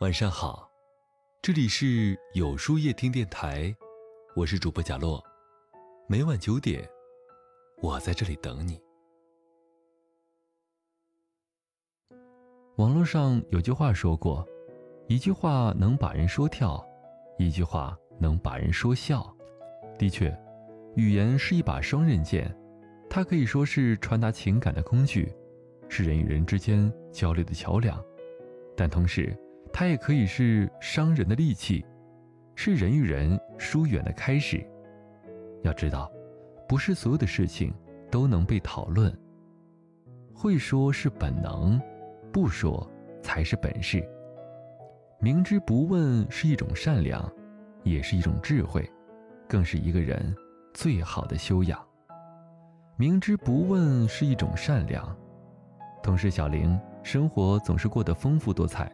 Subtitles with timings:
[0.00, 0.70] 晚上好，
[1.42, 3.74] 这里是有书夜听电台，
[4.36, 5.20] 我是主播贾洛，
[6.06, 6.88] 每晚九点，
[7.82, 8.80] 我在这里等你。
[12.76, 14.46] 网络上有句话说过，
[15.08, 16.80] 一句话能把人说跳，
[17.36, 19.36] 一句话能把人说笑。
[19.98, 20.32] 的确，
[20.94, 22.56] 语言是一把双刃剑，
[23.10, 25.34] 它可以说是传达情感的工具，
[25.88, 28.00] 是人与人之间交流的桥梁，
[28.76, 29.36] 但同时。
[29.72, 31.84] 它也可以是伤人的利器，
[32.54, 34.64] 是人与人疏远的开始。
[35.62, 36.10] 要知道，
[36.68, 37.72] 不是所有的事情
[38.10, 39.12] 都能被讨论。
[40.34, 41.80] 会说是本能，
[42.32, 42.88] 不说
[43.22, 44.06] 才是本事。
[45.20, 47.28] 明知不问是一种善良，
[47.82, 48.88] 也是一种智慧，
[49.48, 50.34] 更是一个人
[50.72, 51.84] 最好的修养。
[52.96, 55.16] 明知不问是一种善良，
[56.02, 58.92] 同事小玲生活总是过得丰富多彩。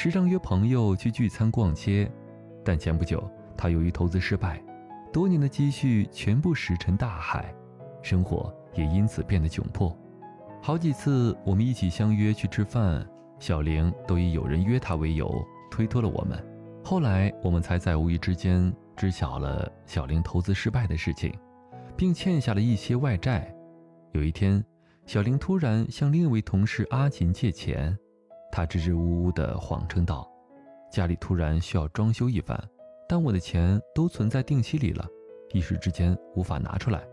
[0.00, 2.08] 时常约朋友去聚餐逛街，
[2.64, 4.62] 但前不久他由于投资失败，
[5.12, 7.52] 多年的积蓄全部石沉大海，
[8.00, 9.92] 生活也因此变得窘迫。
[10.62, 13.04] 好几次我们一起相约去吃饭，
[13.40, 16.40] 小玲都以有人约她为由推脱了我们。
[16.84, 21.34] 后来我们才在无意之间知晓了小玲投资失败的事情，
[21.96, 23.52] 并欠下了一些外债。
[24.12, 24.64] 有一天，
[25.06, 27.98] 小玲突然向另一位同事阿琴借钱。
[28.50, 30.28] 他支支吾吾地谎称道
[30.90, 32.58] ：“家里突然需要装修一番，
[33.08, 35.06] 但我的钱都存在定期里了，
[35.52, 37.06] 一时之间无法拿出来。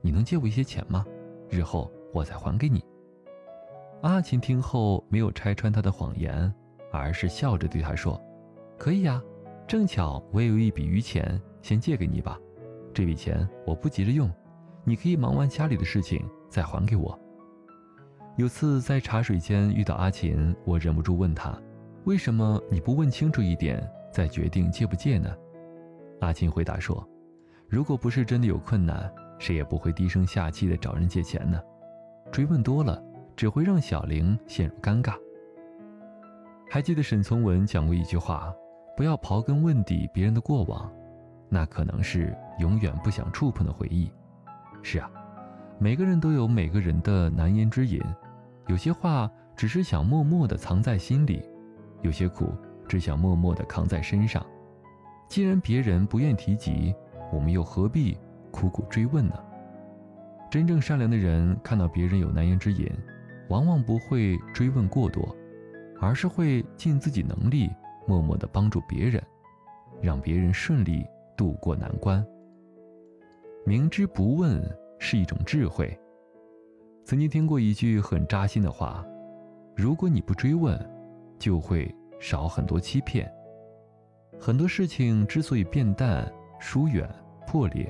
[0.00, 1.04] 你能借我一些钱吗？
[1.50, 2.84] 日后我再还给你。”
[4.02, 6.52] 阿琴听后没有拆穿他的谎言，
[6.92, 8.20] 而是笑着对他说
[8.78, 9.20] ：“可以呀，
[9.66, 12.38] 正巧我也有一笔余钱，先借给你吧。
[12.94, 14.30] 这笔钱我不急着用，
[14.84, 17.18] 你可以忙完家里的事情再还给我。”
[18.36, 21.58] 有次在茶水间遇到阿琴，我忍不住问她
[22.04, 25.34] ：“为什么你不问清楚一点再决定借不借呢？”
[26.20, 27.02] 阿琴回答说
[27.66, 31.58] ：“如果不是真的有困难，谁也不会低声下气的找人借钱呢。
[32.30, 33.02] 追问多了，
[33.34, 35.14] 只会让小玲陷入尴尬。”
[36.68, 38.52] 还记得沈从文讲过一句话
[38.98, 40.92] ：“不要刨根问底别人的过往，
[41.48, 44.12] 那可能是永远不想触碰的回忆。”
[44.84, 45.10] 是啊，
[45.78, 47.98] 每个人都有每个人的难言之隐。
[48.66, 51.42] 有些话只是想默默地藏在心里，
[52.02, 52.52] 有些苦
[52.88, 54.44] 只想默默地扛在身上。
[55.28, 56.94] 既然别人不愿提及，
[57.32, 58.16] 我们又何必
[58.50, 59.34] 苦苦追问呢？
[60.50, 62.90] 真正善良的人看到别人有难言之隐，
[63.48, 65.34] 往往不会追问过多，
[66.00, 67.70] 而是会尽自己能力，
[68.06, 69.22] 默默地帮助别人，
[70.00, 71.04] 让别人顺利
[71.36, 72.24] 渡过难关。
[73.64, 74.62] 明知不问
[74.98, 75.98] 是一种智慧。
[77.06, 79.06] 曾经听过一句很扎心的话
[79.76, 80.76] ：“如果你不追问，
[81.38, 83.32] 就会少很多欺骗。
[84.40, 86.28] 很多事情之所以变淡、
[86.58, 87.08] 疏远、
[87.46, 87.88] 破裂，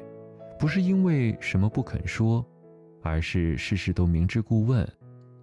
[0.59, 2.44] 不是因为什么不肯说，
[3.03, 4.87] 而是事事都明知故问，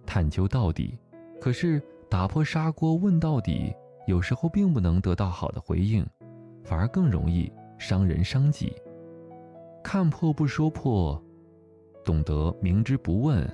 [0.06, 0.96] 探究到底。
[1.40, 3.74] 可是打破砂锅问到底，
[4.06, 6.06] 有时候并不能得到好的回应，
[6.62, 8.72] 反而更容易伤人伤己。
[9.82, 11.20] 看破不说破，
[12.04, 13.44] 懂得明知不问。”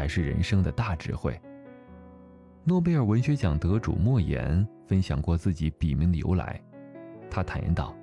[0.00, 1.38] 才是人生的大智慧。
[2.64, 6.58] 诺贝尔文学奖得主莫言分享过自己笔名的由来。
[7.30, 7.94] 他坦言道：“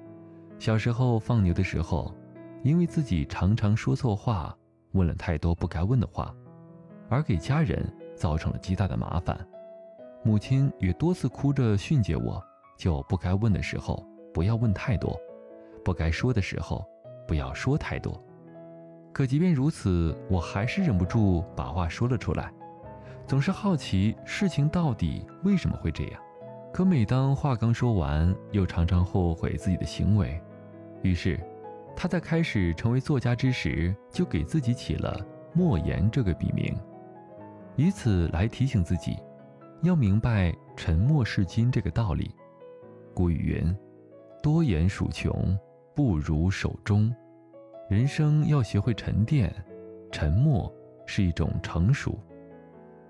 [0.59, 2.13] 小时候放牛的时候，
[2.61, 4.55] 因为自己常常说错话，
[4.91, 6.31] 问了太多不该问的话，
[7.09, 9.35] 而给家人造成了极大的麻烦。
[10.23, 12.39] 母亲也多次哭着训诫我，
[12.77, 15.19] 就不该问的时候不要问太多，
[15.83, 16.85] 不该说的时候
[17.27, 18.23] 不要说太多。”
[19.17, 22.53] 可即便如此，我还是忍不住把话说了出来，
[23.25, 26.21] 总是好奇事情到底为什么会这样。
[26.71, 30.39] 可每当话刚说完，又常常后悔自己的行为。
[31.01, 31.39] 于是，
[31.95, 35.19] 他在开始成为作家之时，就给自己起了
[35.51, 36.77] “莫言”这个笔名，
[37.75, 39.17] 以此来提醒自己，
[39.81, 42.29] 要明白“沉默是金”这个道理。
[43.15, 43.75] 古语云
[44.43, 45.57] ：“多言数穷，
[45.95, 47.11] 不如守中。”
[47.89, 49.49] 人生要学会沉淀，
[50.11, 50.69] 沉默
[51.05, 52.19] 是一种成熟；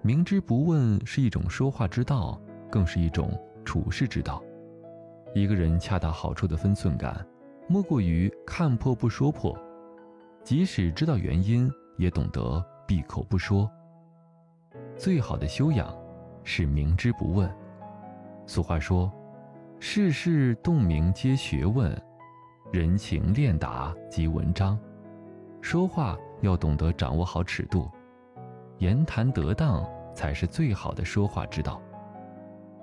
[0.04, 2.40] 明知不问是一种说话之道，
[2.70, 3.32] 更是一种
[3.66, 4.44] 处世之道。
[5.34, 7.26] 一个人恰到好处的分寸感，
[7.68, 9.58] 莫过于看破不说破，
[10.44, 13.68] 即使知道原因，也懂得闭口不说。
[14.96, 15.92] 最好的修养
[16.44, 17.52] 是明知不问。
[18.46, 19.12] 俗话说
[19.80, 22.00] ：“世事洞明皆学问。”
[22.70, 24.78] 人情练达即文章，
[25.62, 27.90] 说话要懂得掌握好尺度，
[28.80, 31.82] 言谈得当才是最好的说话之道。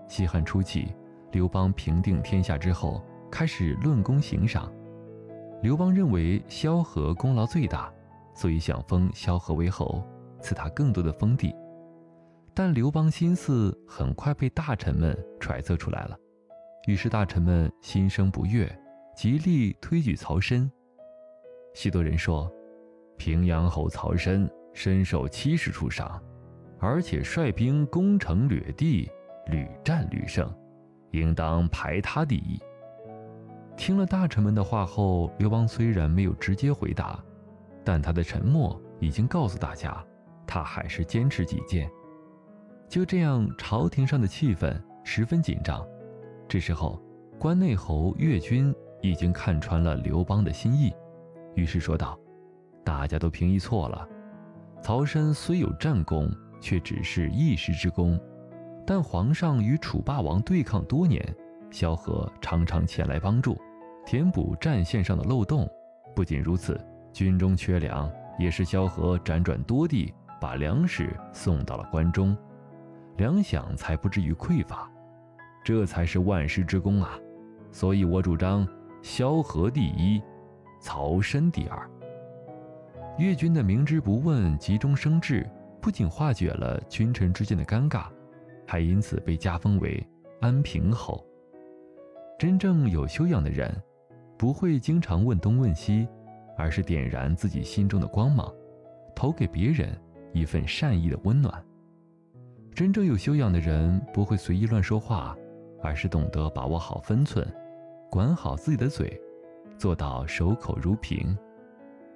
[0.08, 0.94] 西汉初期，
[1.32, 4.72] 刘邦平定天下之后，开始论功行赏。
[5.60, 7.92] 刘邦认为萧何功劳最大，
[8.34, 10.02] 所以想封萧何为侯，
[10.40, 11.54] 赐他更多的封地。
[12.54, 16.16] 但刘邦心思很快被大臣们揣测出来了，
[16.86, 18.66] 于是大臣们心生不悦，
[19.14, 20.70] 极力推举曹参。
[21.72, 22.52] 许多人说，
[23.16, 26.20] 平阳侯曹参身受七十处伤，
[26.78, 29.10] 而且率兵攻城掠地，
[29.46, 30.52] 屡战屡胜，
[31.12, 32.60] 应当排他第一。
[33.76, 37.22] 听了大臣们的话后，刘邦虽然没有直接回答，
[37.84, 40.04] 但他的沉默已经告诉大家，
[40.46, 41.90] 他还是坚持己见。
[42.88, 45.84] 就这样，朝廷上的气氛十分紧张。
[46.48, 47.02] 这时候，
[47.38, 48.72] 关内侯岳军
[49.04, 50.90] 已经看穿了刘邦的心意，
[51.54, 52.18] 于是说道
[52.82, 54.08] ：“大家都评议错了。
[54.80, 58.18] 曹参虽有战功，却只是一时之功。
[58.86, 61.22] 但皇上与楚霸王对抗多年，
[61.70, 63.60] 萧何常常前来帮助，
[64.06, 65.68] 填补战线上的漏洞。
[66.16, 66.80] 不仅如此，
[67.12, 72.34] 军中缺粮，也是萧何辗转多地，把粮食送到了关中。”
[73.18, 74.90] 粮饷才不至于匮乏，
[75.62, 77.18] 这才是万世之功啊！
[77.70, 78.66] 所以我主张
[79.04, 80.18] 萧何第一，
[80.80, 81.90] 曹参第二。
[83.18, 85.46] 越军的明知不问，急中生智，
[85.78, 88.06] 不仅化解了君臣之间的尴尬，
[88.66, 90.02] 还因此被加封为
[90.40, 91.22] 安平侯。
[92.38, 93.70] 真正有修养的人，
[94.38, 96.08] 不会经常问东问西，
[96.56, 98.50] 而是点燃自己心中的光芒，
[99.14, 99.94] 投给别人
[100.32, 101.62] 一份善意的温暖。
[102.74, 105.36] 真正有修养的人不会随意乱说话，
[105.82, 107.46] 而是懂得把握好分寸，
[108.14, 109.20] 管好自己的嘴，
[109.76, 111.36] 做到守口如瓶。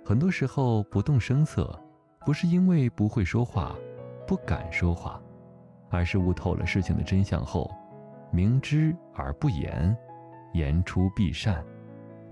[0.04, 1.76] 很多时候不动声色，
[2.24, 3.74] 不是因为不会说话、
[4.24, 5.20] 不敢说话，
[5.90, 7.68] 而是悟透了事情的真相后，
[8.30, 9.92] 明知而不言，
[10.52, 11.64] 言出必善，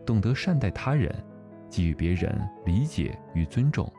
[0.07, 1.13] 懂得善待他人，
[1.69, 3.93] 给予别人理解与尊重。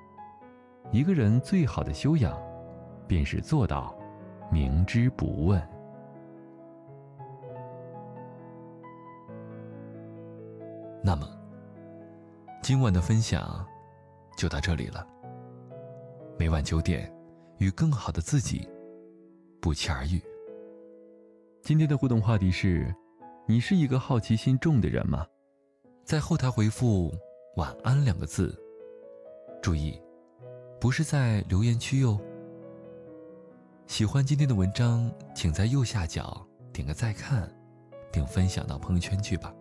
[0.93, 2.41] 一个人最好的修养，
[3.05, 3.93] 便是做到。
[4.49, 5.61] 明知不问。
[11.07, 11.25] 那么，
[12.61, 13.65] 今晚的分享
[14.35, 15.07] 就到这里了。
[16.37, 17.09] 每晚九点，
[17.59, 18.67] 与更好的自己
[19.61, 20.21] 不期而遇。
[21.61, 22.93] 今天的互动话题是：
[23.45, 25.25] 你是一个好奇心重的人吗？
[26.03, 27.09] 在后台回复
[27.55, 28.53] “晚安”两个字，
[29.61, 29.97] 注意，
[30.77, 32.19] 不是在留言区哟。
[33.85, 37.49] 喜欢今天的文章，请在右下角点个再看，
[38.11, 39.53] 并分享到朋友圈去吧。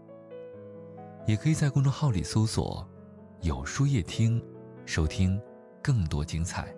[1.26, 2.88] 也可以在公众号里搜索
[3.42, 4.40] “有书夜听”，
[4.86, 5.40] 收听
[5.82, 6.72] 更多精彩。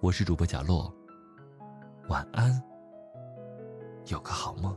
[0.00, 0.92] 我是主播贾洛，
[2.08, 2.60] 晚安，
[4.06, 4.76] 有个好梦。